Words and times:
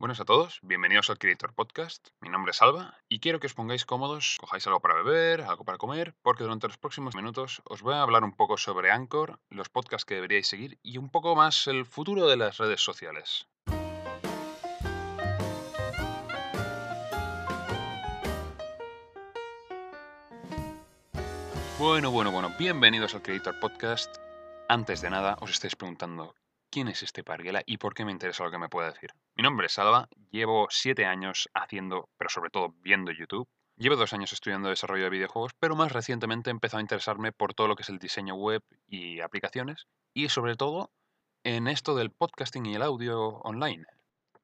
Buenas 0.00 0.18
a 0.18 0.24
todos, 0.24 0.60
bienvenidos 0.62 1.10
al 1.10 1.18
Creator 1.18 1.52
Podcast. 1.52 2.08
Mi 2.22 2.30
nombre 2.30 2.52
es 2.52 2.62
Alba 2.62 2.96
y 3.06 3.20
quiero 3.20 3.38
que 3.38 3.48
os 3.48 3.52
pongáis 3.52 3.84
cómodos, 3.84 4.38
cojáis 4.40 4.66
algo 4.66 4.80
para 4.80 4.94
beber, 4.94 5.42
algo 5.42 5.66
para 5.66 5.76
comer, 5.76 6.14
porque 6.22 6.42
durante 6.42 6.66
los 6.68 6.78
próximos 6.78 7.14
minutos 7.14 7.60
os 7.66 7.82
voy 7.82 7.92
a 7.92 8.00
hablar 8.00 8.24
un 8.24 8.32
poco 8.32 8.56
sobre 8.56 8.90
Anchor, 8.90 9.38
los 9.50 9.68
podcasts 9.68 10.06
que 10.06 10.14
deberíais 10.14 10.48
seguir 10.48 10.78
y 10.82 10.96
un 10.96 11.10
poco 11.10 11.36
más 11.36 11.66
el 11.66 11.84
futuro 11.84 12.26
de 12.28 12.38
las 12.38 12.56
redes 12.56 12.80
sociales. 12.80 13.46
Bueno, 21.78 22.10
bueno, 22.10 22.30
bueno, 22.30 22.54
bienvenidos 22.58 23.14
al 23.14 23.20
Creator 23.20 23.60
Podcast. 23.60 24.16
Antes 24.66 25.02
de 25.02 25.10
nada, 25.10 25.36
os 25.42 25.50
estáis 25.50 25.76
preguntando, 25.76 26.34
¿quién 26.70 26.88
es 26.88 27.02
este 27.02 27.22
Parguela 27.22 27.62
y 27.66 27.76
por 27.76 27.92
qué 27.92 28.06
me 28.06 28.12
interesa 28.12 28.44
lo 28.44 28.50
que 28.50 28.56
me 28.56 28.70
puede 28.70 28.92
decir? 28.92 29.10
Mi 29.40 29.44
nombre 29.44 29.68
es 29.68 29.78
Alba, 29.78 30.06
llevo 30.30 30.66
siete 30.68 31.06
años 31.06 31.48
haciendo, 31.54 32.10
pero 32.18 32.28
sobre 32.28 32.50
todo 32.50 32.74
viendo 32.82 33.10
YouTube. 33.10 33.48
Llevo 33.78 33.96
dos 33.96 34.12
años 34.12 34.34
estudiando 34.34 34.68
desarrollo 34.68 35.04
de 35.04 35.08
videojuegos, 35.08 35.54
pero 35.58 35.74
más 35.76 35.92
recientemente 35.92 36.50
he 36.50 36.52
empezado 36.52 36.76
a 36.76 36.82
interesarme 36.82 37.32
por 37.32 37.54
todo 37.54 37.66
lo 37.66 37.74
que 37.74 37.82
es 37.82 37.88
el 37.88 37.98
diseño 37.98 38.34
web 38.34 38.62
y 38.86 39.20
aplicaciones, 39.20 39.86
y 40.12 40.28
sobre 40.28 40.56
todo 40.56 40.92
en 41.42 41.68
esto 41.68 41.94
del 41.94 42.10
podcasting 42.10 42.66
y 42.66 42.74
el 42.74 42.82
audio 42.82 43.38
online. 43.38 43.86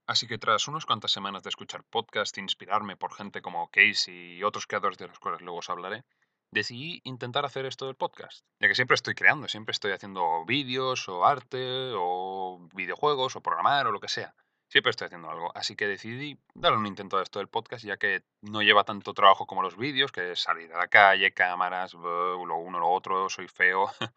Así 0.06 0.26
que 0.26 0.38
tras 0.38 0.66
unas 0.66 0.86
cuantas 0.86 1.12
semanas 1.12 1.42
de 1.42 1.50
escuchar 1.50 1.84
podcast, 1.84 2.38
inspirarme 2.38 2.96
por 2.96 3.12
gente 3.12 3.42
como 3.42 3.68
Casey 3.68 4.38
y 4.38 4.44
otros 4.44 4.66
creadores 4.66 4.96
de 4.96 5.08
los 5.08 5.18
cuales 5.18 5.42
luego 5.42 5.58
os 5.58 5.68
hablaré, 5.68 6.06
decidí 6.50 7.02
intentar 7.04 7.44
hacer 7.44 7.66
esto 7.66 7.84
del 7.84 7.96
podcast. 7.96 8.46
Ya 8.60 8.68
que 8.68 8.74
siempre 8.74 8.94
estoy 8.94 9.14
creando, 9.14 9.46
siempre 9.46 9.72
estoy 9.72 9.92
haciendo 9.92 10.46
vídeos 10.46 11.06
o 11.10 11.26
arte 11.26 11.92
o 11.94 12.66
videojuegos 12.72 13.36
o 13.36 13.42
programar 13.42 13.88
o 13.88 13.92
lo 13.92 14.00
que 14.00 14.08
sea. 14.08 14.34
Siempre 14.68 14.90
estoy 14.90 15.06
haciendo 15.06 15.30
algo. 15.30 15.52
Así 15.54 15.76
que 15.76 15.86
decidí 15.86 16.38
darle 16.54 16.78
un 16.78 16.86
intento 16.86 17.18
a 17.18 17.22
esto 17.22 17.38
del 17.38 17.48
podcast, 17.48 17.84
ya 17.84 17.96
que 17.96 18.22
no 18.42 18.62
lleva 18.62 18.84
tanto 18.84 19.14
trabajo 19.14 19.46
como 19.46 19.62
los 19.62 19.76
vídeos, 19.76 20.12
que 20.12 20.32
es 20.32 20.40
salir 20.40 20.72
a 20.72 20.78
la 20.78 20.88
calle, 20.88 21.32
cámaras, 21.32 21.94
lo 21.94 22.38
uno, 22.38 22.78
lo 22.78 22.90
otro, 22.90 23.28
soy 23.30 23.48
feo, 23.48 23.90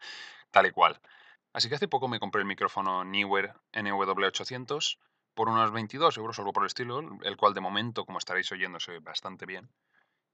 tal 0.50 0.66
y 0.66 0.70
cual. 0.72 1.00
Así 1.52 1.68
que 1.68 1.76
hace 1.76 1.88
poco 1.88 2.08
me 2.08 2.20
compré 2.20 2.40
el 2.40 2.46
micrófono 2.46 3.04
Newer 3.04 3.54
NW800 3.72 4.98
por 5.34 5.48
unos 5.48 5.72
22 5.72 6.16
euros, 6.18 6.38
algo 6.38 6.52
por 6.52 6.64
el 6.64 6.68
estilo, 6.68 7.00
el 7.22 7.36
cual 7.36 7.54
de 7.54 7.60
momento, 7.60 8.04
como 8.04 8.18
estaréis 8.18 8.50
oyendo, 8.52 8.78
ve 8.88 8.98
bastante 9.00 9.46
bien 9.46 9.70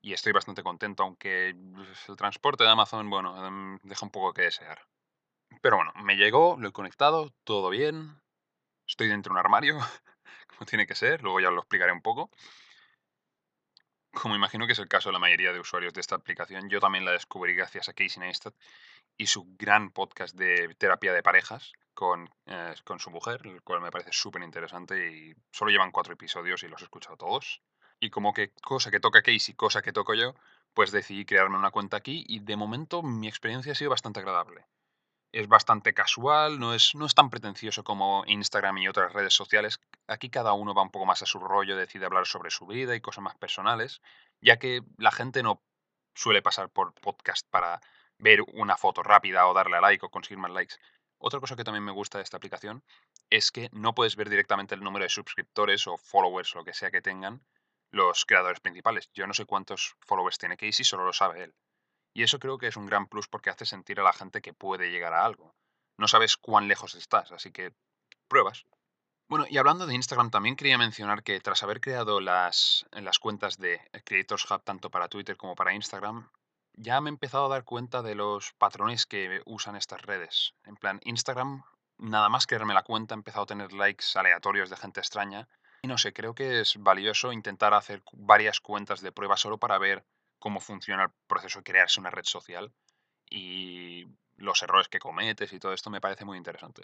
y 0.07 0.13
estoy 0.13 0.33
bastante 0.33 0.63
contento, 0.63 1.03
aunque 1.03 1.49
el 1.49 2.17
transporte 2.17 2.63
de 2.63 2.71
Amazon, 2.71 3.11
bueno, 3.11 3.45
em, 3.45 3.79
deja 3.83 4.07
un 4.07 4.13
poco 4.13 4.33
que 4.33 4.43
desear. 4.43 4.79
Pero 5.61 5.77
bueno, 5.77 5.93
me 5.97 6.17
llegó, 6.17 6.57
lo 6.59 6.69
he 6.69 6.73
conectado, 6.73 7.33
todo 7.45 7.71
bien, 7.71 8.21
estoy 8.87 9.09
dentro 9.09 9.31
de 9.31 9.35
un 9.35 9.39
armario, 9.39 9.79
como 10.49 10.67
tiene 10.67 10.87
que 10.87 10.95
ser, 10.95 11.23
luego 11.23 11.41
ya 11.41 11.51
lo 11.51 11.61
explicaré 11.61 11.93
un 11.93 12.03
poco. 12.03 12.31
Como 14.13 14.35
imagino 14.35 14.67
que 14.67 14.73
es 14.73 14.79
el 14.79 14.89
caso 14.89 15.11
de 15.11 15.13
la 15.13 15.19
mayoría 15.19 15.53
de 15.53 15.61
usuarios 15.61 15.93
de 15.93 16.01
esta 16.01 16.15
aplicación, 16.15 16.71
yo 16.71 16.81
también 16.81 17.05
la 17.05 17.13
descubrí 17.13 17.55
gracias 17.55 17.89
a 17.89 17.93
Casey 17.93 18.21
Neistat 18.21 18.55
y 19.19 19.27
su 19.27 19.47
gran 19.59 19.91
podcast 19.91 20.35
de 20.35 20.75
terapia 20.79 21.13
de 21.13 21.23
parejas 21.23 21.73
con, 21.93 22.31
eh, 22.47 22.75
con 22.85 22.99
su 22.99 23.11
mujer, 23.11 23.43
el 23.45 23.63
cual 23.63 23.83
me 23.83 23.91
parece 23.91 24.13
súper 24.13 24.43
interesante 24.43 25.13
y 25.13 25.35
solo 25.53 25.71
llevan 25.71 25.91
cuatro 25.91 26.15
episodios 26.15 26.63
y 26.63 26.69
los 26.69 26.81
he 26.81 26.85
escuchado 26.85 27.17
todos. 27.17 27.63
Y 28.01 28.11
como 28.11 28.33
que 28.33 28.53
cosa 28.63 28.91
que 28.91 29.01
toca 29.01 29.23
Casey, 29.23 29.55
cosa 29.55 29.83
que 29.83 29.93
toco 29.93 30.15
yo, 30.15 30.35
pues 30.75 30.93
decidí 30.93 31.25
crearme 31.25 31.57
una 31.57 31.71
cuenta 31.71 31.97
aquí 31.97 32.25
y 32.27 32.41
de 32.41 32.57
momento 32.57 33.03
mi 33.03 33.29
experiencia 33.29 33.73
ha 33.73 33.75
sido 33.75 33.91
bastante 33.91 34.21
agradable. 34.21 34.67
Es 35.37 35.49
bastante 35.49 35.93
casual, 35.93 36.59
no 36.59 36.73
es, 36.73 36.95
no 36.95 37.05
es 37.05 37.15
tan 37.15 37.29
pretencioso 37.29 37.85
como 37.85 38.25
Instagram 38.27 38.79
y 38.79 38.89
otras 38.89 39.13
redes 39.13 39.35
sociales. 39.35 39.83
Aquí 40.07 40.31
cada 40.31 40.55
uno 40.55 40.73
va 40.73 40.81
un 40.81 40.91
poco 40.91 41.05
más 41.05 41.21
a 41.21 41.27
su 41.27 41.39
rollo, 41.39 41.77
decide 41.77 42.07
hablar 42.07 42.27
sobre 42.27 42.51
su 42.51 42.67
vida 42.67 42.97
y 42.97 43.03
cosas 43.03 43.23
más 43.23 43.37
personales, 43.37 44.01
ya 44.41 44.59
que 44.59 44.81
la 44.97 45.11
gente 45.11 45.43
no 45.43 45.63
suele 46.15 46.41
pasar 46.41 46.71
por 46.71 46.95
podcast 46.95 47.47
para 47.51 47.83
ver 48.17 48.41
una 48.55 48.79
foto 48.79 49.03
rápida 49.03 49.47
o 49.47 49.53
darle 49.53 49.77
a 49.77 49.83
like 49.83 50.07
o 50.07 50.09
conseguir 50.09 50.39
más 50.39 50.53
likes. 50.53 50.77
Otra 51.19 51.39
cosa 51.39 51.55
que 51.55 51.65
también 51.65 51.85
me 51.85 51.93
gusta 51.93 52.17
de 52.17 52.25
esta 52.25 52.39
aplicación 52.39 52.83
es 53.29 53.53
que 53.53 53.69
no 53.73 53.95
puedes 53.95 54.17
ver 54.17 54.31
directamente 54.31 54.75
el 54.75 54.83
número 54.83 55.03
de 55.03 55.11
suscriptores 55.11 55.87
o 55.87 55.99
followers 55.99 56.55
o 56.55 56.61
lo 56.61 56.65
que 56.65 56.73
sea 56.73 56.91
que 56.91 57.03
tengan, 57.03 57.45
los 57.91 58.25
creadores 58.25 58.61
principales. 58.61 59.11
Yo 59.13 59.27
no 59.27 59.35
sé 59.35 59.45
cuántos 59.45 59.97
followers 60.01 60.39
tiene 60.39 60.57
Casey, 60.57 60.87
solo 60.87 61.05
lo 61.05 61.13
sabe 61.13 61.43
él. 61.43 61.55
Y 62.17 62.23
eso 62.23 62.39
creo 62.39 62.57
que 62.57 62.69
es 62.69 62.79
un 62.79 62.87
gran 62.87 63.09
plus 63.09 63.29
porque 63.29 63.51
hace 63.51 63.67
sentir 63.67 64.01
a 64.01 64.03
la 64.03 64.15
gente 64.15 64.41
que 64.41 64.55
puede 64.55 64.91
llegar 64.91 65.13
a 65.13 65.27
algo. 65.27 65.55
No 65.99 66.09
sabes 66.09 66.39
cuán 66.39 66.67
lejos 66.67 66.95
estás, 66.95 67.31
así 67.31 67.53
que 67.53 67.75
pruebas. 68.27 68.65
Bueno, 69.29 69.45
y 69.51 69.59
hablando 69.59 69.87
de 69.87 69.95
Instagram, 69.95 70.31
también 70.31 70.57
quería 70.57 70.79
mencionar 70.79 71.23
que 71.23 71.39
tras 71.41 71.63
haber 71.63 71.83
creado 71.83 72.23
las, 72.23 72.87
las 72.91 73.19
cuentas 73.19 73.59
de 73.59 73.83
Creators 74.07 74.51
Hub 74.51 74.63
tanto 74.65 74.91
para 74.91 75.09
Twitter 75.09 75.37
como 75.37 75.55
para 75.55 75.75
Instagram, 75.75 76.31
ya 76.73 77.03
me 77.03 77.11
he 77.11 77.13
empezado 77.13 77.45
a 77.47 77.51
dar 77.51 77.65
cuenta 77.65 78.01
de 78.01 78.15
los 78.15 78.55
patrones 78.55 79.05
que 79.05 79.43
usan 79.45 79.77
estas 79.77 80.01
redes. 80.01 80.55
En 80.65 80.77
plan, 80.77 81.01
Instagram, 81.05 81.65
nada 81.99 82.31
más 82.31 82.47
crearme 82.47 82.73
la 82.73 82.83
cuenta, 82.83 83.15
he 83.15 83.19
empezado 83.19 83.43
a 83.43 83.49
tener 83.49 83.75
likes 83.75 84.07
aleatorios 84.15 84.71
de 84.71 84.79
gente 84.79 85.01
extraña 85.01 85.49
no 85.87 85.99
sé, 85.99 86.13
creo 86.13 86.35
que 86.35 86.61
es 86.61 86.77
valioso 86.79 87.33
intentar 87.33 87.75
hacer 87.75 88.03
varias 88.13 88.61
cuentas 88.61 89.01
de 89.01 89.13
prueba 89.13 89.37
solo 89.37 89.59
para 89.59 89.79
ver 89.79 90.05
cómo 90.39 90.61
funciona 90.61 91.05
el 91.05 91.11
proceso 91.27 91.61
de 91.61 91.65
crearse 91.65 92.01
una 92.01 92.11
red 92.11 92.25
social 92.25 92.73
y 93.29 94.07
los 94.37 94.63
errores 94.63 94.89
que 94.89 94.99
cometes 94.99 95.53
y 95.53 95.59
todo 95.59 95.73
esto 95.73 95.91
me 95.91 96.01
parece 96.01 96.25
muy 96.25 96.37
interesante. 96.39 96.83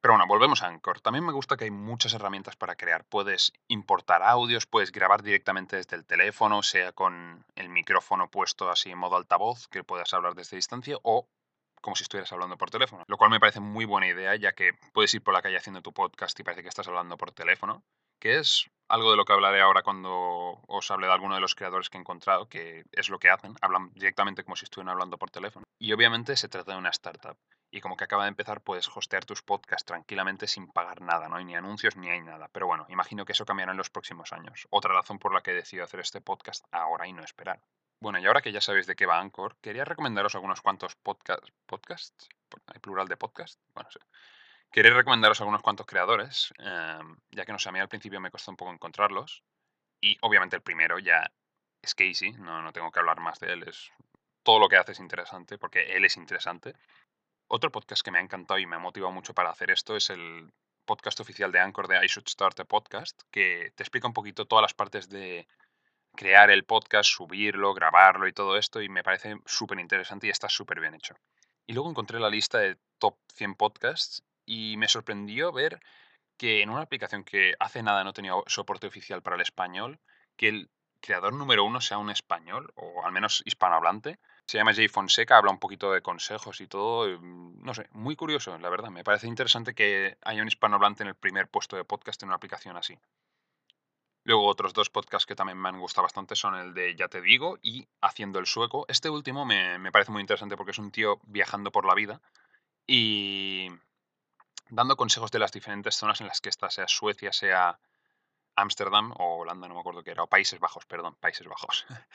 Pero 0.00 0.14
bueno, 0.14 0.26
volvemos 0.28 0.62
a 0.62 0.68
Anchor. 0.68 1.00
También 1.00 1.24
me 1.24 1.32
gusta 1.32 1.56
que 1.56 1.64
hay 1.64 1.70
muchas 1.70 2.12
herramientas 2.14 2.54
para 2.54 2.76
crear. 2.76 3.04
Puedes 3.04 3.52
importar 3.66 4.22
audios, 4.22 4.66
puedes 4.66 4.92
grabar 4.92 5.22
directamente 5.22 5.76
desde 5.76 5.96
el 5.96 6.04
teléfono, 6.04 6.62
sea 6.62 6.92
con 6.92 7.44
el 7.56 7.68
micrófono 7.68 8.30
puesto 8.30 8.70
así 8.70 8.90
en 8.90 8.98
modo 8.98 9.16
altavoz, 9.16 9.66
que 9.68 9.82
puedas 9.82 10.12
hablar 10.14 10.34
desde 10.34 10.56
distancia, 10.56 10.96
o 11.02 11.28
como 11.80 11.96
si 11.96 12.04
estuvieras 12.04 12.30
hablando 12.32 12.56
por 12.56 12.70
teléfono. 12.70 13.04
Lo 13.08 13.16
cual 13.16 13.30
me 13.30 13.40
parece 13.40 13.60
muy 13.60 13.84
buena 13.84 14.06
idea, 14.06 14.36
ya 14.36 14.52
que 14.52 14.74
puedes 14.92 15.12
ir 15.14 15.22
por 15.22 15.34
la 15.34 15.42
calle 15.42 15.56
haciendo 15.56 15.82
tu 15.82 15.92
podcast 15.92 16.38
y 16.38 16.44
parece 16.44 16.62
que 16.62 16.68
estás 16.68 16.86
hablando 16.86 17.16
por 17.16 17.32
teléfono 17.32 17.82
que 18.18 18.38
es 18.38 18.70
algo 18.88 19.10
de 19.10 19.16
lo 19.16 19.24
que 19.24 19.32
hablaré 19.32 19.60
ahora 19.60 19.82
cuando 19.82 20.60
os 20.66 20.90
hable 20.90 21.06
de 21.06 21.12
alguno 21.12 21.34
de 21.34 21.40
los 21.40 21.54
creadores 21.54 21.90
que 21.90 21.98
he 21.98 22.00
encontrado, 22.00 22.48
que 22.48 22.84
es 22.92 23.08
lo 23.08 23.18
que 23.18 23.30
hacen, 23.30 23.54
hablan 23.60 23.90
directamente 23.94 24.44
como 24.44 24.56
si 24.56 24.64
estuvieran 24.64 24.92
hablando 24.92 25.18
por 25.18 25.30
teléfono. 25.30 25.66
Y 25.78 25.92
obviamente 25.92 26.36
se 26.36 26.48
trata 26.48 26.72
de 26.72 26.78
una 26.78 26.90
startup. 26.90 27.36
Y 27.70 27.80
como 27.80 27.96
que 27.96 28.04
acaba 28.04 28.24
de 28.24 28.28
empezar, 28.28 28.60
puedes 28.60 28.88
hostear 28.88 29.24
tus 29.24 29.42
podcasts 29.42 29.84
tranquilamente 29.84 30.46
sin 30.46 30.68
pagar 30.68 31.02
nada, 31.02 31.28
no 31.28 31.36
hay 31.36 31.44
ni 31.44 31.56
anuncios 31.56 31.96
ni 31.96 32.08
hay 32.08 32.20
nada. 32.20 32.48
Pero 32.52 32.66
bueno, 32.66 32.86
imagino 32.88 33.24
que 33.24 33.32
eso 33.32 33.44
cambiará 33.44 33.72
en 33.72 33.78
los 33.78 33.90
próximos 33.90 34.32
años. 34.32 34.66
Otra 34.70 34.94
razón 34.94 35.18
por 35.18 35.34
la 35.34 35.42
que 35.42 35.50
he 35.50 35.54
decidido 35.54 35.84
hacer 35.84 36.00
este 36.00 36.20
podcast 36.20 36.64
ahora 36.70 37.06
y 37.06 37.12
no 37.12 37.24
esperar. 37.24 37.60
Bueno, 38.00 38.18
y 38.18 38.26
ahora 38.26 38.42
que 38.42 38.52
ya 38.52 38.60
sabéis 38.60 38.86
de 38.86 38.94
qué 38.94 39.06
va 39.06 39.18
Anchor, 39.18 39.56
quería 39.60 39.84
recomendaros 39.84 40.34
algunos 40.34 40.60
cuantos 40.60 40.94
podcasts. 40.96 41.50
¿Podcasts? 41.66 42.28
¿Hay 42.66 42.78
plural 42.78 43.08
de 43.08 43.16
podcast? 43.16 43.58
Bueno, 43.74 43.90
sí 43.90 43.98
Quería 44.70 44.92
recomendaros 44.92 45.40
algunos 45.40 45.62
cuantos 45.62 45.86
creadores, 45.86 46.52
em, 46.58 47.16
ya 47.30 47.44
que 47.44 47.52
no 47.52 47.58
sé, 47.58 47.68
a 47.68 47.72
mí 47.72 47.78
al 47.78 47.88
principio 47.88 48.20
me 48.20 48.30
costó 48.30 48.50
un 48.50 48.56
poco 48.56 48.72
encontrarlos. 48.72 49.42
Y 50.00 50.18
obviamente 50.20 50.56
el 50.56 50.62
primero 50.62 50.98
ya 50.98 51.30
es 51.82 51.94
Casey, 51.94 52.32
no, 52.32 52.62
no 52.62 52.72
tengo 52.72 52.90
que 52.90 52.98
hablar 52.98 53.20
más 53.20 53.38
de 53.40 53.52
él, 53.52 53.62
es, 53.62 53.90
todo 54.42 54.58
lo 54.58 54.68
que 54.68 54.76
hace 54.76 54.92
es 54.92 55.00
interesante, 55.00 55.58
porque 55.58 55.96
él 55.96 56.04
es 56.04 56.16
interesante. 56.16 56.74
Otro 57.48 57.72
podcast 57.72 58.02
que 58.02 58.10
me 58.10 58.18
ha 58.18 58.22
encantado 58.22 58.58
y 58.58 58.66
me 58.66 58.76
ha 58.76 58.78
motivado 58.78 59.12
mucho 59.12 59.34
para 59.34 59.50
hacer 59.50 59.70
esto 59.70 59.96
es 59.96 60.10
el 60.10 60.52
podcast 60.84 61.20
oficial 61.20 61.50
de 61.52 61.60
Anchor 61.60 61.88
de 61.88 62.04
I 62.04 62.06
Should 62.06 62.28
Start 62.28 62.60
a 62.60 62.64
Podcast, 62.64 63.22
que 63.30 63.72
te 63.74 63.82
explica 63.82 64.06
un 64.06 64.14
poquito 64.14 64.46
todas 64.46 64.62
las 64.62 64.74
partes 64.74 65.08
de 65.08 65.48
crear 66.14 66.50
el 66.50 66.64
podcast, 66.64 67.10
subirlo, 67.10 67.74
grabarlo 67.74 68.26
y 68.28 68.32
todo 68.32 68.56
esto, 68.56 68.80
y 68.80 68.88
me 68.88 69.02
parece 69.02 69.36
súper 69.44 69.78
interesante 69.80 70.26
y 70.26 70.30
está 70.30 70.48
súper 70.48 70.80
bien 70.80 70.94
hecho. 70.94 71.14
Y 71.66 71.72
luego 71.72 71.90
encontré 71.90 72.20
la 72.20 72.30
lista 72.30 72.58
de 72.58 72.78
top 72.98 73.16
100 73.34 73.56
podcasts 73.56 74.22
y 74.46 74.76
me 74.78 74.88
sorprendió 74.88 75.52
ver 75.52 75.80
que 76.36 76.62
en 76.62 76.70
una 76.70 76.82
aplicación 76.82 77.24
que 77.24 77.54
hace 77.58 77.82
nada 77.82 78.04
no 78.04 78.12
tenía 78.12 78.32
soporte 78.46 78.86
oficial 78.86 79.22
para 79.22 79.36
el 79.36 79.42
español, 79.42 79.98
que 80.36 80.48
el 80.48 80.70
creador 81.00 81.32
número 81.32 81.64
uno 81.64 81.80
sea 81.80 81.98
un 81.98 82.10
español, 82.10 82.72
o 82.76 83.04
al 83.04 83.12
menos 83.12 83.42
hispanohablante. 83.46 84.18
Se 84.46 84.58
llama 84.58 84.74
Jay 84.74 84.88
Fonseca, 84.88 85.36
habla 85.38 85.50
un 85.50 85.58
poquito 85.58 85.92
de 85.92 86.02
consejos 86.02 86.60
y 86.60 86.66
todo. 86.66 87.18
Mm, 87.20 87.62
no 87.64 87.74
sé, 87.74 87.88
muy 87.92 88.16
curioso, 88.16 88.56
la 88.58 88.68
verdad. 88.68 88.90
Me 88.90 89.04
parece 89.04 89.26
interesante 89.26 89.74
que 89.74 90.16
haya 90.22 90.42
un 90.42 90.48
hispanohablante 90.48 91.02
en 91.02 91.08
el 91.08 91.14
primer 91.14 91.48
puesto 91.48 91.76
de 91.76 91.84
podcast 91.84 92.22
en 92.22 92.28
una 92.28 92.36
aplicación 92.36 92.76
así. 92.76 92.98
Luego 94.24 94.46
otros 94.46 94.72
dos 94.72 94.90
podcasts 94.90 95.26
que 95.26 95.36
también 95.36 95.58
me 95.58 95.68
han 95.68 95.78
gustado 95.78 96.02
bastante 96.02 96.34
son 96.34 96.56
el 96.56 96.74
de 96.74 96.96
Ya 96.96 97.06
te 97.08 97.20
digo 97.20 97.58
y 97.62 97.86
Haciendo 98.00 98.40
el 98.40 98.46
sueco. 98.46 98.84
Este 98.88 99.08
último 99.08 99.44
me, 99.44 99.78
me 99.78 99.92
parece 99.92 100.10
muy 100.10 100.20
interesante 100.20 100.56
porque 100.56 100.72
es 100.72 100.78
un 100.78 100.90
tío 100.90 101.20
viajando 101.24 101.70
por 101.70 101.86
la 101.86 101.94
vida 101.94 102.20
y 102.86 103.68
dando 104.68 104.96
consejos 104.96 105.30
de 105.30 105.38
las 105.38 105.52
diferentes 105.52 105.96
zonas 105.96 106.20
en 106.20 106.26
las 106.26 106.40
que 106.40 106.48
está, 106.48 106.70
sea 106.70 106.88
Suecia, 106.88 107.32
sea 107.32 107.78
Ámsterdam 108.54 109.12
o 109.18 109.38
Holanda, 109.38 109.68
no 109.68 109.74
me 109.74 109.80
acuerdo 109.80 110.02
qué 110.02 110.12
era, 110.12 110.22
o 110.22 110.28
Países 110.28 110.60
Bajos, 110.60 110.86
perdón, 110.86 111.16
Países 111.20 111.46
Bajos. 111.46 111.86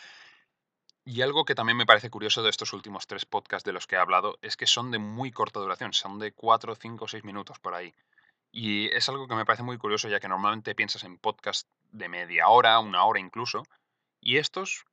Y 1.04 1.24
algo 1.24 1.46
que 1.46 1.56
también 1.56 1.78
me 1.78 1.88
parece 1.88 2.12
curioso 2.12 2.44
de 2.44 2.52
estos 2.52 2.74
últimos 2.74 3.08
tres 3.08 3.26
podcasts 3.26 3.66
de 3.66 3.74
los 3.74 3.88
que 3.88 3.96
he 3.96 4.00
hablado 4.00 4.38
es 4.44 4.56
que 4.56 4.68
son 4.68 4.92
de 4.92 5.00
muy 5.00 5.32
corta 5.32 5.60
duración, 5.60 5.94
son 5.94 6.20
de 6.20 6.32
4, 6.32 6.76
5, 6.76 7.08
6 7.08 7.24
minutos 7.24 7.58
por 7.58 7.74
ahí. 7.74 7.96
Y 8.52 8.88
es 8.96 9.10
algo 9.10 9.28
que 9.28 9.34
me 9.34 9.46
parece 9.46 9.64
muy 9.64 9.80
curioso, 9.80 10.10
ya 10.10 10.20
que 10.20 10.28
normalmente 10.28 10.76
piensas 10.76 11.04
en 11.04 11.18
podcast 11.18 11.68
de 11.92 12.08
media 12.08 12.50
hora, 12.50 12.78
una 12.80 13.04
hora 13.04 13.20
incluso, 13.20 13.64
y 14.20 14.38
estos, 14.38 14.86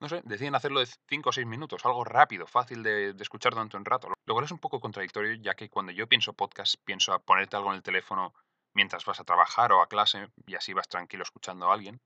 no 0.00 0.08
sé, 0.08 0.20
deciden 0.24 0.54
hacerlo 0.54 0.80
de 0.80 0.86
5 1.08 1.28
o 1.28 1.32
6 1.32 1.46
minutos, 1.46 1.84
algo 1.84 2.04
rápido, 2.04 2.46
fácil 2.46 2.82
de, 2.82 3.14
escuchar 3.20 3.52
durante 3.52 3.76
un 3.76 3.84
rato. 3.84 4.08
Lo 4.26 4.34
cual 4.34 4.44
es 4.44 4.52
un 4.52 4.58
poco 4.58 4.80
contradictorio, 4.80 5.34
ya 5.34 5.54
que 5.54 5.70
cuando 5.70 5.92
yo 5.92 6.06
pienso 6.06 6.34
podcast, 6.34 6.76
pienso 6.84 7.12
a 7.12 7.18
ponerte 7.18 7.56
algo 7.56 7.70
en 7.70 7.76
el 7.76 7.82
teléfono 7.82 8.34
mientras 8.74 9.04
vas 9.06 9.20
a 9.20 9.24
trabajar 9.24 9.72
o 9.72 9.80
a 9.80 9.88
clase, 9.88 10.28
y 10.46 10.54
así 10.54 10.74
vas 10.74 10.88
tranquilo 10.88 11.22
escuchando 11.22 11.70
a 11.70 11.74
alguien. 11.74 12.00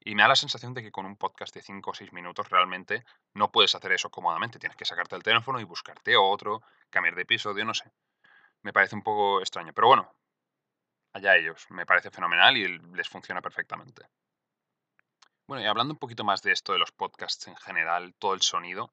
Y 0.00 0.14
me 0.14 0.22
da 0.22 0.28
la 0.28 0.36
sensación 0.36 0.72
de 0.72 0.82
que 0.82 0.92
con 0.92 1.04
un 1.04 1.16
podcast 1.16 1.54
de 1.54 1.62
5 1.62 1.90
o 1.90 1.94
6 1.94 2.12
minutos 2.12 2.48
realmente 2.48 3.04
no 3.34 3.50
puedes 3.50 3.74
hacer 3.74 3.92
eso 3.92 4.10
cómodamente. 4.10 4.58
Tienes 4.58 4.76
que 4.76 4.84
sacarte 4.84 5.16
el 5.16 5.22
teléfono 5.22 5.60
y 5.60 5.64
buscarte 5.64 6.16
otro, 6.16 6.62
cambiar 6.90 7.16
de 7.16 7.22
episodio, 7.22 7.64
no 7.64 7.74
sé. 7.74 7.90
Me 8.62 8.72
parece 8.72 8.94
un 8.94 9.02
poco 9.02 9.40
extraño. 9.40 9.72
Pero 9.74 9.88
bueno, 9.88 10.14
allá 11.12 11.36
ellos. 11.36 11.66
Me 11.70 11.86
parece 11.86 12.10
fenomenal 12.10 12.56
y 12.56 12.78
les 12.78 13.08
funciona 13.08 13.42
perfectamente. 13.42 14.06
Bueno, 15.48 15.62
y 15.62 15.66
hablando 15.66 15.94
un 15.94 15.98
poquito 15.98 16.24
más 16.24 16.42
de 16.42 16.50
esto 16.50 16.72
de 16.72 16.80
los 16.80 16.90
podcasts 16.90 17.46
en 17.46 17.56
general, 17.56 18.14
todo 18.18 18.34
el 18.34 18.42
sonido, 18.42 18.92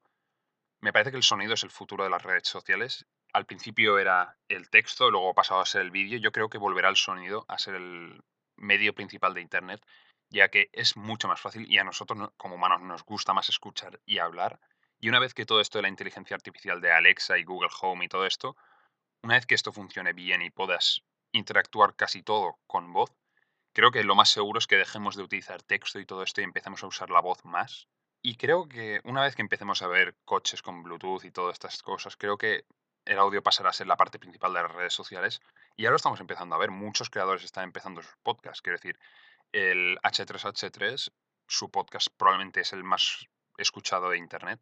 me 0.81 0.93
parece 0.93 1.09
que 1.09 1.17
el 1.17 1.23
sonido 1.23 1.55
es 1.55 1.63
el 1.63 1.71
futuro 1.71 2.03
de 2.03 2.11
las 2.11 2.21
redes 2.21 2.47
sociales. 2.47 3.07
Al 3.33 3.45
principio 3.47 3.97
era 3.97 4.37
el 4.47 4.69
texto, 4.69 5.09
luego 5.09 5.31
ha 5.31 5.33
pasado 5.33 5.61
a 5.61 5.65
ser 5.65 5.81
el 5.81 5.89
vídeo. 5.89 6.19
Yo 6.19 6.31
creo 6.31 6.49
que 6.49 6.59
volverá 6.59 6.89
el 6.89 6.95
sonido 6.95 7.45
a 7.47 7.57
ser 7.57 7.75
el 7.75 8.21
medio 8.55 8.93
principal 8.93 9.33
de 9.33 9.41
Internet, 9.41 9.83
ya 10.29 10.49
que 10.49 10.69
es 10.73 10.95
mucho 10.95 11.27
más 11.27 11.41
fácil 11.41 11.65
y 11.71 11.79
a 11.79 11.83
nosotros 11.83 12.31
como 12.37 12.55
humanos 12.55 12.81
nos 12.81 13.03
gusta 13.03 13.33
más 13.33 13.49
escuchar 13.49 13.99
y 14.05 14.19
hablar. 14.19 14.59
Y 14.99 15.09
una 15.09 15.19
vez 15.19 15.33
que 15.33 15.47
todo 15.47 15.59
esto 15.59 15.79
de 15.79 15.83
la 15.83 15.89
inteligencia 15.89 16.35
artificial 16.35 16.81
de 16.81 16.91
Alexa 16.91 17.39
y 17.39 17.43
Google 17.43 17.71
Home 17.81 18.05
y 18.05 18.09
todo 18.09 18.27
esto, 18.27 18.55
una 19.23 19.35
vez 19.35 19.47
que 19.47 19.55
esto 19.55 19.73
funcione 19.73 20.13
bien 20.13 20.43
y 20.43 20.51
puedas 20.51 21.01
interactuar 21.31 21.95
casi 21.95 22.21
todo 22.21 22.59
con 22.67 22.93
voz, 22.93 23.11
creo 23.73 23.91
que 23.91 24.03
lo 24.03 24.15
más 24.15 24.29
seguro 24.29 24.59
es 24.59 24.67
que 24.67 24.77
dejemos 24.77 25.15
de 25.15 25.23
utilizar 25.23 25.61
texto 25.63 25.99
y 25.99 26.05
todo 26.05 26.23
esto 26.23 26.41
y 26.41 26.43
empecemos 26.43 26.83
a 26.83 26.87
usar 26.87 27.09
la 27.09 27.21
voz 27.21 27.43
más. 27.43 27.87
Y 28.21 28.37
creo 28.37 28.69
que 28.69 29.01
una 29.03 29.21
vez 29.23 29.35
que 29.35 29.41
empecemos 29.41 29.81
a 29.81 29.87
ver 29.87 30.15
coches 30.23 30.61
con 30.61 30.81
Bluetooth 30.83 31.25
y 31.25 31.31
todas 31.31 31.53
estas 31.53 31.83
cosas, 31.83 32.15
creo 32.15 32.37
que 32.37 32.65
el 33.05 33.19
audio 33.19 33.43
pasará 33.43 33.69
a 33.69 33.73
ser 33.73 33.87
la 33.87 33.97
parte 33.97 34.19
principal 34.19 34.53
de 34.53 34.61
las 34.61 34.71
redes 34.71 34.93
sociales. 34.93 35.41
Y 35.75 35.85
ahora 35.85 35.97
estamos 35.97 36.21
empezando 36.21 36.55
a 36.55 36.59
ver, 36.59 36.71
muchos 36.71 37.09
creadores 37.09 37.43
están 37.43 37.65
empezando 37.65 38.01
sus 38.01 38.15
podcasts. 38.23 38.61
Quiero 38.61 38.77
decir, 38.77 38.97
el 39.51 39.97
H3H3, 40.03 41.11
su 41.47 41.69
podcast 41.69 42.07
probablemente 42.15 42.61
es 42.61 42.71
el 42.73 42.83
más 42.83 43.27
escuchado 43.57 44.09
de 44.09 44.17
Internet. 44.17 44.61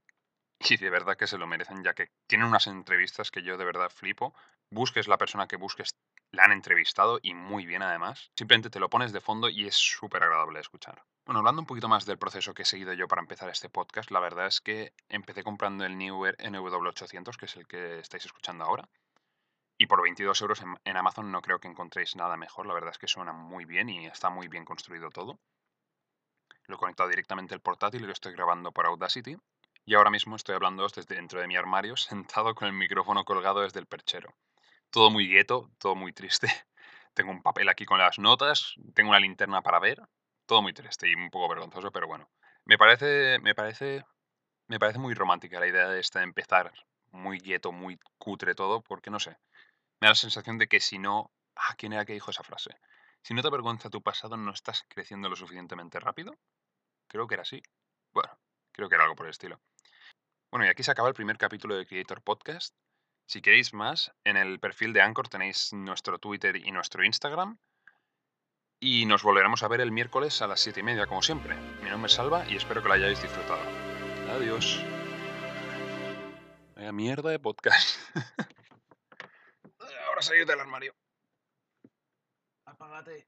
Y 0.70 0.78
de 0.78 0.92
verdad 0.92 1.18
que 1.18 1.26
se 1.26 1.40
lo 1.40 1.48
merecen, 1.48 1.84
ya 1.84 1.96
que 1.96 2.12
tienen 2.28 2.48
unas 2.48 2.68
entrevistas 2.68 3.32
que 3.32 3.42
yo 3.42 3.58
de 3.58 3.66
verdad 3.66 3.90
flipo. 3.90 4.36
Busques 4.70 5.08
la 5.08 5.18
persona 5.18 5.48
que 5.48 5.56
busques, 5.56 5.96
la 6.32 6.46
han 6.46 6.52
entrevistado 6.52 7.20
y 7.22 7.34
muy 7.34 7.66
bien 7.66 7.84
además. 7.84 8.32
Simplemente 8.36 8.70
te 8.70 8.80
lo 8.80 8.90
pones 8.90 9.12
de 9.12 9.22
fondo 9.22 9.50
y 9.50 9.68
es 9.68 9.76
súper 9.76 10.24
agradable 10.24 10.58
de 10.58 10.62
escuchar. 10.62 11.04
Bueno, 11.26 11.40
hablando 11.40 11.62
un 11.62 11.68
poquito 11.68 11.88
más 11.88 12.06
del 12.06 12.18
proceso 12.18 12.54
que 12.54 12.64
he 12.64 12.66
seguido 12.66 12.94
yo 12.94 13.08
para 13.08 13.22
empezar 13.22 13.50
este 13.50 13.70
podcast, 13.70 14.12
la 14.12 14.20
verdad 14.20 14.48
es 14.48 14.62
que 14.62 14.94
empecé 15.10 15.44
comprando 15.44 15.86
el 15.86 15.98
Newer 15.98 16.38
NW800, 16.38 17.38
que 17.38 17.46
es 17.46 17.56
el 17.58 17.68
que 17.68 18.00
estáis 18.00 18.26
escuchando 18.26 18.64
ahora. 18.64 18.88
Y 19.78 19.88
por 19.88 20.02
22 20.02 20.42
euros 20.42 20.62
en, 20.62 20.98
Amazon 20.98 21.32
no 21.32 21.42
creo 21.42 21.60
que 21.60 21.68
encontréis 21.68 22.16
nada 22.16 22.38
mejor. 22.38 22.66
La 22.66 22.74
verdad 22.74 22.92
es 22.92 22.98
que 22.98 23.08
suena 23.08 23.34
muy 23.34 23.66
bien 23.66 23.90
y 23.90 24.06
está 24.06 24.30
muy 24.30 24.48
bien 24.48 24.64
construido 24.64 25.10
todo. 25.10 25.40
Lo 26.66 26.76
he 26.76 26.80
conectado 26.80 27.10
directamente 27.10 27.56
al 27.56 27.62
portátil 27.62 28.04
y 28.04 28.06
lo 28.06 28.14
estoy 28.14 28.34
grabando 28.34 28.72
por 28.72 28.86
Audacity. 28.86 29.38
Y 29.84 29.96
ahora 29.96 30.12
mismo 30.12 30.36
estoy 30.36 30.56
hablando 30.56 30.88
desde 30.88 31.16
dentro 31.16 31.42
de 31.42 31.48
mi 31.48 31.56
armario, 31.56 31.98
sentado 31.98 32.54
con 32.56 32.68
el 32.68 32.74
micrófono 32.74 33.26
colgado 33.26 33.62
desde 33.62 33.80
el 33.80 33.88
perchero 33.88 34.36
todo 34.92 35.10
muy 35.10 35.28
gueto, 35.28 35.72
todo 35.80 35.96
muy 35.96 36.14
triste. 36.14 36.48
Tengo 37.14 37.32
un 37.32 37.42
papel 37.42 37.68
aquí 37.70 37.86
con 37.86 38.00
las 38.00 38.20
notas, 38.20 38.76
tengo 38.94 39.10
una 39.10 39.20
linterna 39.20 39.62
para 39.62 39.80
ver, 39.80 40.02
todo 40.46 40.62
muy 40.62 40.74
triste 40.74 41.10
y 41.10 41.14
un 41.14 41.30
poco 41.30 41.50
vergonzoso, 41.50 41.92
pero 41.92 42.08
bueno. 42.08 42.30
Me 42.64 42.78
parece, 42.78 43.38
me 43.40 43.54
parece, 43.54 44.06
me 44.68 44.80
parece 44.80 44.98
muy 44.98 45.14
romántica 45.14 45.60
la 45.60 45.68
idea 45.68 45.90
de 45.90 46.00
esta 46.00 46.20
de 46.20 46.26
empezar 46.26 46.72
muy 47.12 47.40
gueto, 47.40 47.74
muy 47.74 48.00
cutre 48.18 48.56
todo, 48.56 48.82
porque 48.82 49.10
no 49.10 49.20
sé. 49.20 49.32
Me 50.00 50.08
da 50.08 50.12
la 50.12 50.16
sensación 50.16 50.58
de 50.58 50.68
que 50.68 50.80
si 50.80 51.00
no, 51.00 51.34
ah, 51.56 51.76
¿quién 51.78 51.92
era 51.92 52.06
que 52.06 52.14
dijo 52.14 52.32
esa 52.32 52.44
frase? 52.44 52.78
Si 53.24 53.34
no 53.34 53.42
te 53.42 53.50
avergüenza 53.50 53.90
tu 53.90 54.02
pasado, 54.02 54.38
no 54.38 54.52
estás 54.52 54.86
creciendo 54.88 55.28
lo 55.28 55.36
suficientemente 55.36 56.00
rápido. 56.00 56.38
Creo 57.08 57.28
que 57.28 57.36
era 57.36 57.44
así. 57.44 57.62
Bueno, 58.14 58.32
creo 58.72 58.88
que 58.88 58.96
era 58.96 59.04
algo 59.04 59.16
por 59.16 59.26
el 59.26 59.32
estilo. 59.32 59.60
Bueno, 60.50 60.66
y 60.66 60.70
aquí 60.70 60.84
se 60.84 60.92
acaba 60.92 61.10
el 61.10 61.14
primer 61.14 61.38
capítulo 61.38 61.76
de 61.76 61.86
Creator 61.86 62.22
Podcast. 62.22 62.74
Si 63.26 63.42
queréis 63.42 63.74
más, 63.74 64.12
en 64.24 64.38
el 64.38 64.60
perfil 64.60 64.94
de 64.94 65.02
Anchor 65.02 65.30
tenéis 65.30 65.74
nuestro 65.74 66.20
Twitter 66.20 66.56
y 66.56 66.72
nuestro 66.72 67.04
Instagram. 67.04 67.58
Y 68.80 69.06
nos 69.06 69.24
volveremos 69.24 69.64
a 69.64 69.68
ver 69.68 69.80
el 69.82 69.92
miércoles 69.92 70.42
a 70.42 70.48
las 70.48 70.60
7 70.60 70.80
y 70.80 70.84
media, 70.84 71.08
como 71.08 71.22
siempre. 71.22 71.56
Mi 71.84 71.90
nombre 71.90 72.08
es 72.08 72.14
Salva 72.14 72.50
y 72.50 72.56
espero 72.56 72.82
que 72.82 72.88
lo 72.88 72.96
hayáis 72.96 73.22
disfrutado. 73.22 73.62
Adiós. 74.32 74.84
Vaya 76.76 76.92
mierda 76.92 77.30
de 77.30 77.40
podcast. 77.40 78.00
Ahora 80.08 80.22
salir 80.22 80.46
del 80.46 80.60
armario. 80.60 80.96
Apágate. 82.66 83.28